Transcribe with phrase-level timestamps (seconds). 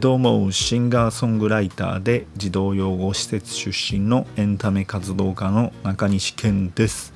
[0.00, 7.12] どうもシンガーソングライターで児童養護施設出身のエンタメ活動家の中西健です。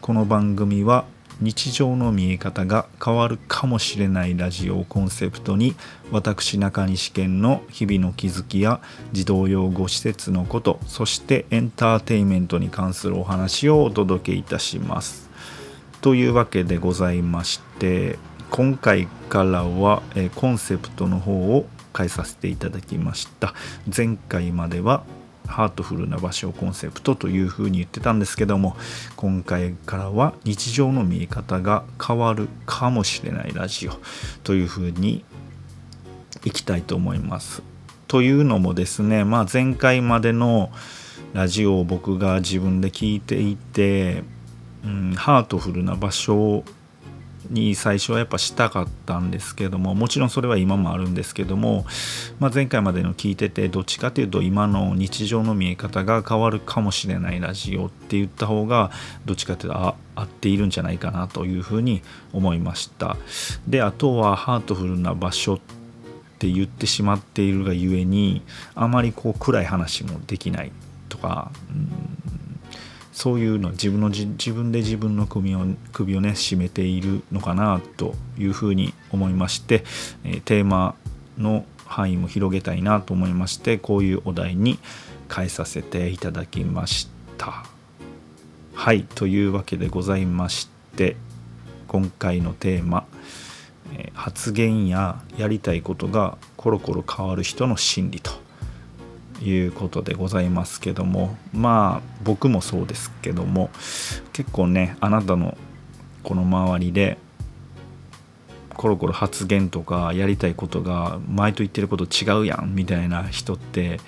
[0.00, 1.04] この番組は
[1.40, 5.74] 日常の見え方が変わるかもしれないラジオをコンセプトに
[6.12, 8.80] 私中西健の日々の気づきや
[9.12, 15.28] 児童養護施設のことそしてエンターテインメントに関するお話をお届けいたします。
[16.00, 18.18] というわけでございまして
[18.50, 21.64] 今回からは、えコンセプトの方を
[21.96, 23.54] 変えさせていただきました。
[23.94, 25.04] 前回までは
[25.46, 28.76] ハートフルな場所をコンセプトというふうに言ってたんですけども
[29.16, 33.92] 今回からは日常の見え方が変わるかもしれないラジオ
[34.44, 35.24] というふうに
[36.44, 37.62] いきたいと思います。
[38.08, 40.70] というのもですねまあ前回までの
[41.32, 44.22] ラジオを僕が自分で聞いていて、
[44.84, 46.62] うん、ハートフルな場所
[47.52, 51.84] に最初はやっぱしたかったんですけどももちろんそれは今もあるんですけども、
[52.40, 58.90] まあ、前回までの聞いててどっちかというと今の日常の見え方が変わるかもしれないラジオって言った方が
[59.24, 63.16] どっちかというとあ合っているんじゃないかなというふうに思いました。
[63.66, 65.60] であとはハートフルな場所っ
[66.38, 68.42] て言ってしまっているがゆえに
[68.74, 70.72] あまりこう暗い話もできない
[71.08, 72.31] とか、うん
[73.12, 79.84] そういうの自分の自分で自分の首を首をね絞めているのかなというふうに思いまして、
[80.24, 80.94] えテーマ
[81.38, 84.78] の範囲も広げたいなと思いましてこういうお題に
[85.34, 87.64] 変えさせていただきました。
[88.74, 91.16] はいというわけでございまして
[91.88, 93.06] 今回のテーマ
[94.14, 98.41] 発言ややりたいことがコロコロ変わる人の心理と。
[99.42, 103.70] いうことでございますけどもまあ僕もそうですけども
[104.32, 105.56] 結構ねあなたの
[106.22, 107.18] この周りで
[108.74, 114.00] コロコロ発言とかやりたいことが前と言ってること違うやんみたいな人って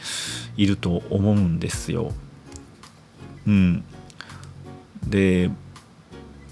[0.56, 2.12] いると思うんですよ。
[3.46, 3.84] うん、
[5.06, 5.50] で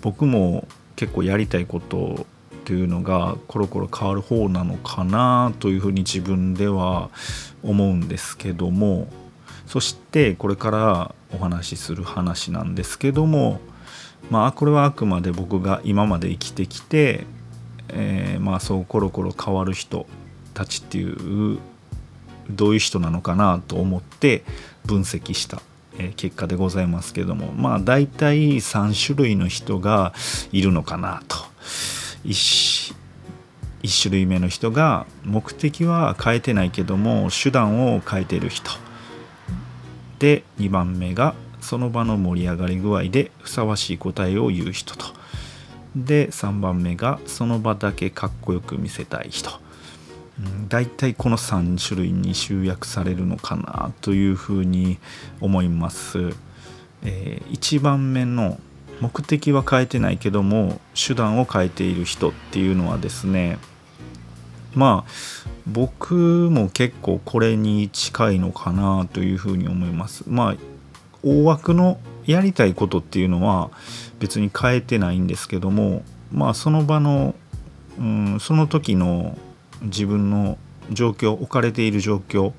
[0.03, 2.27] 僕も結構やりたいこと
[2.63, 7.11] っていうのがコロコロ変わる方なのかなというふうに自分では
[7.65, 9.09] 思うんですけども
[9.67, 13.61] そしてこれからお話しする話なんですけども
[14.31, 17.27] まあこれはあくまで僕が今まで生きてきて、
[17.89, 20.07] えー、まあそうコロコロ変わる人
[20.55, 21.59] たちっていう
[22.49, 24.45] どういう人なのかなと思って
[24.85, 25.61] 分析した
[26.17, 30.15] 結果でございますけどもまあ大体3種類の人が
[30.53, 31.37] いるのかなと。
[32.25, 32.95] 1,
[33.83, 38.71] 1種類目の人が目的は変えてないけども手段を変えてる人。
[40.19, 45.07] で2番目がその場の盛り上がり具合でふさわしい答えを言う人と。
[45.97, 49.63] で3番目がその場だけかっこよく見せたい人。
[50.69, 54.99] 大体この3種類に集約されるのかなというふうに
[55.41, 56.35] 思います、
[57.03, 58.59] えー、1番目の
[59.01, 63.59] 目的は変えてないけども手段を変えている人っていうのはですね
[64.75, 65.11] まあ
[65.67, 70.25] 僕も結構これに近いのかなというふうに思います。
[70.27, 70.57] まあ
[71.23, 73.71] 大枠のやりたいことっていうのは
[74.19, 77.35] 別に変えてないんですけどもまあその場の、
[77.99, 79.39] うん、その時の
[79.83, 80.59] 自分の
[80.91, 82.53] 状況置かれている状況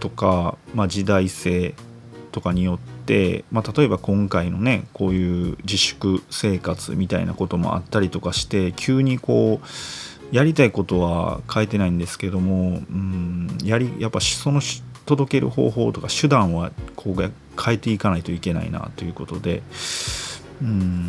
[0.00, 1.74] とか、まあ、時代性
[2.32, 2.91] とかによって、
[3.50, 9.66] まあ、例えば今回のねこういう自粛生活みたいなこともあったりとかして急にこう
[10.34, 14.60] やりたいことは変えてないんですけども、うん、やりやっぱその
[15.04, 19.62] 届ける方法とか手段はこう変えていかないといけないなということで、
[20.62, 21.08] うん、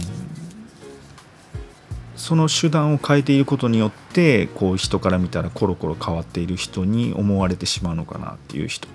[2.17, 8.87] その手段を変えていることによってこう人から見たらコロコロ変わっている人に思われてしまうのかなっていう人。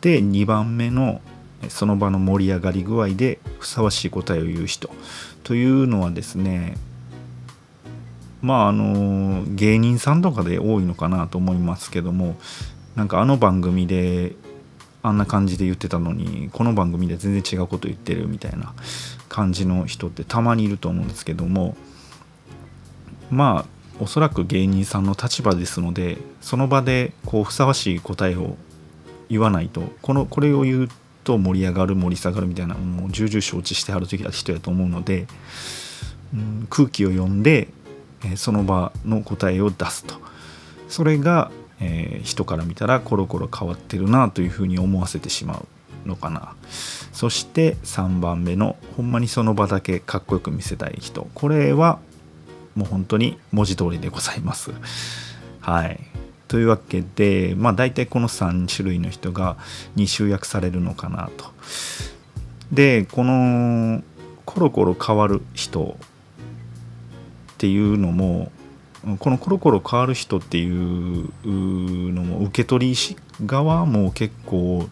[0.00, 1.20] で2番目の
[1.68, 4.90] その場の盛り上がり具合でふさわしい答えを言う人。
[5.42, 6.76] というのはですね
[8.40, 12.36] まああの芸人さんとかで多いのかなと思いますけども
[12.94, 14.34] なんかあの番組で
[15.02, 18.74] あんな感じで言ってたのにこの番組で全然違うこと言ってるみたいな
[19.28, 21.76] 感じの人ってたまにいると思うんですけども
[23.30, 28.56] まあおそらく芸人さんの立場ですのでその場でこうふさわしい答えを
[29.28, 30.88] 言わないとこのこれを言う
[31.24, 35.26] と盛り上がる盛り下がるみたいなもう重々承知してはる時は人やと思うので、
[36.34, 37.68] うん、空気を読んで、
[38.24, 40.16] えその場の答えを出すと。
[40.88, 41.50] それが、
[41.80, 45.56] えー、人から見たらコロコロ変わってるなというふうに思わせてしま
[46.04, 46.54] うのかな。
[47.12, 51.28] そして3番目のほんまにその場だけかっこよく見せたい人。
[51.34, 51.98] これは
[52.74, 54.72] もう本当に文字通りでございます。
[55.60, 56.00] はい。
[56.48, 59.56] というわけでまあ大体この3種類の人が
[59.96, 61.46] に集約されるのかなと。
[62.72, 64.02] でこの
[64.44, 65.96] コロコロ変わる人
[67.54, 68.50] っていうのも
[69.18, 72.96] このコロコロ変わる人っていうのも受け取り
[73.44, 74.88] 側も結構、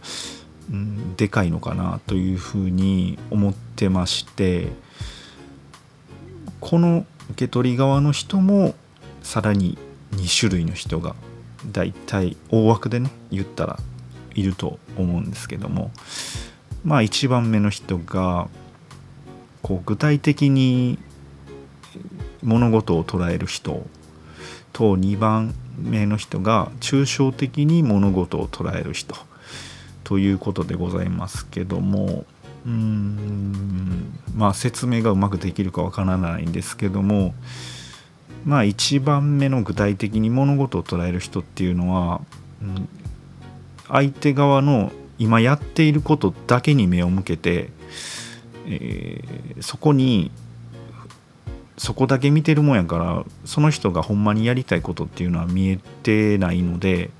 [1.17, 4.69] でかいのかなというふうに思ってまして
[6.61, 8.75] この受け取り側の人も
[9.23, 9.77] さらに
[10.13, 11.15] 2種類の人が
[11.71, 13.79] だいたい大枠でね言ったら
[14.35, 15.91] いると思うんですけども。
[16.85, 18.49] まあ1番目の人が
[19.63, 20.99] こう具体的に
[22.43, 23.87] 物事を捉える人。
[24.73, 29.15] と2番目の人が抽象的に物事を捉える人。
[30.05, 32.25] ということでございますけども。
[32.65, 37.35] うーんまあ説明がうまくできるかわからないんですけども。
[38.45, 42.21] まあ1番目の具体的に物事を捉える人っていうのは、
[42.63, 42.89] うん、
[43.89, 47.71] 相手側の今やっていることだけに目を向けて、
[48.67, 50.31] えー、そこに
[51.79, 57.11] そこだけ見てるもんやからその人がほんまにやりたいことっていうのは見えてないので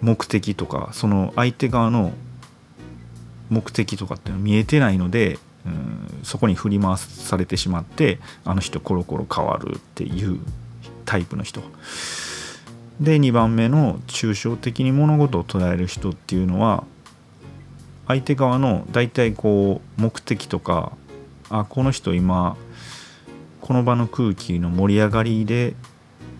[0.00, 2.12] 目的とかその相手側の
[3.50, 10.40] 目的とかっていうのは見えてないので、うん、そこに振り回されてしまってあの人コロコロ変わるっていう
[11.04, 11.60] タイプの人。
[13.00, 16.84] で2番目の抽象的に物事を捉える人っていうのは
[18.06, 20.92] 相手側の大体こう目的とか
[21.48, 22.56] あこの人今
[23.62, 25.74] この場の空気の盛り上がりで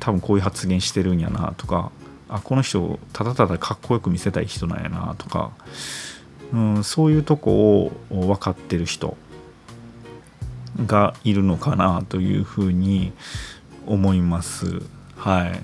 [0.00, 1.92] 多分こういう発言してるんやなとか
[2.28, 5.50] あこの人ただただかっこよく見せたい人なんやなとか、
[6.52, 9.16] うん、そういうとこを分かってる人
[10.86, 13.12] がいるのかなというふうに
[13.86, 14.82] 思います。
[15.16, 15.62] はい。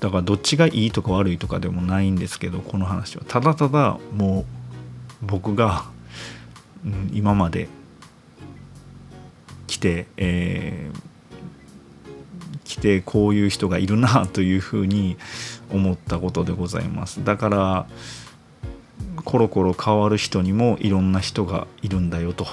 [0.00, 3.24] だからどっちがいいとか悪いとかでもないんですけどこの話は。
[3.26, 4.40] ただただも
[5.22, 5.84] う僕が、
[6.84, 7.68] うん、今まで
[9.66, 15.16] 来て、えー、来てこういう人がいるなというふうに
[15.70, 17.24] 思ったことでございます。
[17.24, 17.86] だから
[19.24, 22.46] コロコロ変わる人にもいろんな人がいるんだよと。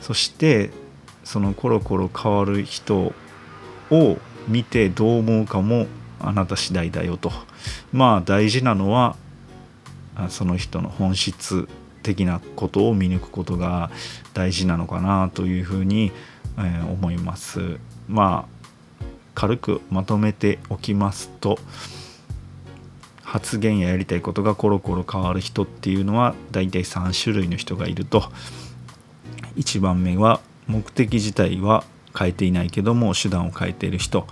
[0.00, 0.70] そして
[1.24, 3.12] そのコロコロ変わる人
[3.90, 4.18] を
[4.48, 5.86] 見てどう思うかも
[6.20, 7.32] あなた次第だよと。
[7.92, 9.16] まあ大事なのは
[10.28, 11.68] その人の本質
[12.02, 13.90] 的なことを見抜くことが
[14.34, 16.12] 大事なのかなというふうに
[16.58, 17.78] えー、思います。
[18.08, 21.58] まあ軽くまとめておきますと
[23.30, 28.24] 発言ややりたいことがコロコロ変わる人っていうのは大体3種類の人がいると。
[29.56, 31.84] 1番目は目的自体は
[32.18, 34.26] 変えていないけども手段を変えている人。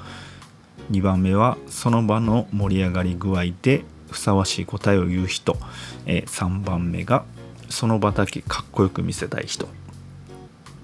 [0.91, 5.56] 2番目はその場の盛り上がり具合でふさわしい答えを言う人、
[6.05, 7.25] 3番目が
[7.69, 9.69] その場だけかっこよく見せたい人。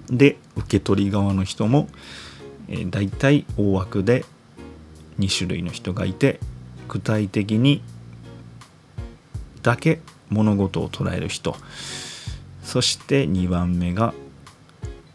[0.09, 1.89] で受け取り側の人も、
[2.91, 4.23] 大体大枠で
[5.19, 6.39] 2種類の人がいて
[6.87, 7.81] 具体的に
[9.65, 11.55] だけ物事を捉える人
[12.61, 14.13] そして2番目が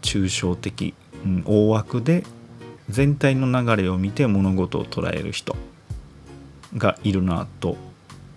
[0.02, 0.93] 抽象的、
[1.25, 2.25] うん、大枠で
[2.88, 5.55] 全体の流れを見て物事を捉える人
[6.77, 7.77] がいるなと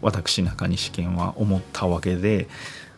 [0.03, 2.47] 私中西健は思ったわけで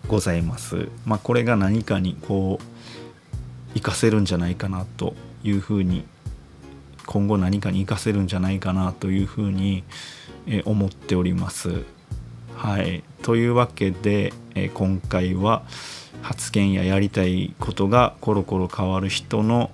[0.10, 0.89] ございます。
[1.06, 6.06] まあ、これが何かにこう活かせるんじゃないかなというふうに
[7.06, 9.84] 今後何かに活かせるんじゃないかなというふうに
[10.66, 11.95] 思っております。
[12.56, 15.64] はい、というわけでえ今回は
[16.22, 19.70] 発言ややりたいことがコロコロ変わる人の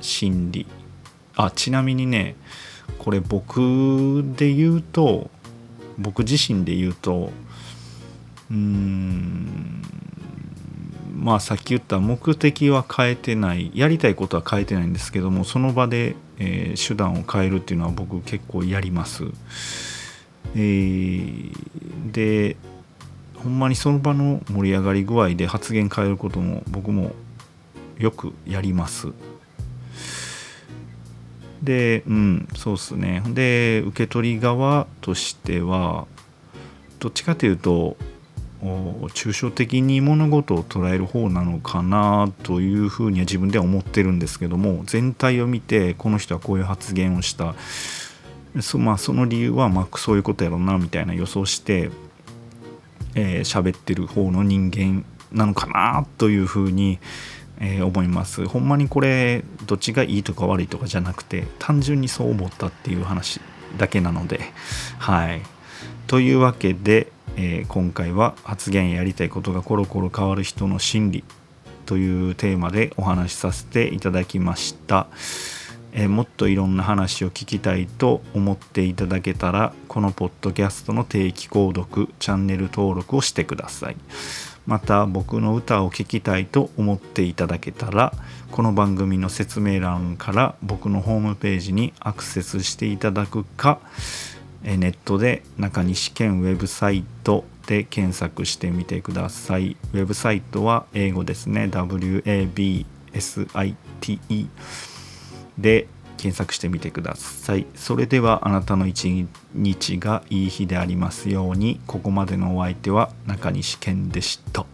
[0.00, 0.66] 心理
[1.36, 2.36] あちなみにね
[2.98, 5.28] これ僕で言うと
[5.98, 7.32] 僕自身で言うと
[8.50, 9.82] うーん
[11.14, 19.97] まあさっき言った目的は変えてないやりたいことは変えてないんですけどもその場で、えー、手段を変えるっていうのは僕結構やります。
[20.58, 22.56] えー、で
[23.36, 27.12] ほんまにその場の盛り上がり具合で発言変えることも僕も
[27.98, 29.08] よくやります。
[31.62, 36.06] でうんそうっすねで受け取り側としては
[37.00, 37.96] どっちかというと
[38.60, 47.54] 抽象的に物事を捉える方なのかなというふうには自分では思ってるんですけども全体を見てこの人はこういう発言をした
[48.62, 51.90] そ,、まあ、その理由はまあそういうことやろうなみたいな予想して
[53.14, 56.98] 喋、えー、ってる方の人間なのかなというふうに、
[57.60, 58.46] えー、思います。
[58.46, 63.40] ほんまにこれどっちがいいとか悪いとかじゃなくて単純にそう思ったっていう話
[63.76, 64.40] だけなので
[64.98, 65.42] はい。
[66.06, 71.24] というわけで、えー、今回は発言やりたいことがコロコロ変わる人の心理
[71.84, 75.06] というテーマでお話しさせていただきました、
[75.92, 83.96] え、もっといろんな話を聞きたいと思っていただけたらこのポッドキャストの定期購読チャンネル登録をしてください。
[84.66, 88.12] また僕の歌を聴きたいと思っていただけたら
[88.50, 93.80] この番組の説明欄から僕のホームページにアクセスしていただくか
[94.62, 99.78] ネットで中西健ウェブサイトで検索してみてください。
[99.94, 101.64] ウェブサイトは英語ですね。
[101.70, 102.86] WABSITE
[105.58, 107.66] で検索してみてください。
[107.74, 111.80] それではあなたの一日がいい日でありますように。
[111.86, 114.66] ここまでのお相手は中西健でした。